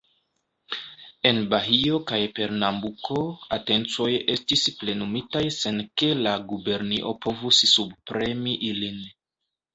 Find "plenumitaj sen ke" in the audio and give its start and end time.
4.81-6.11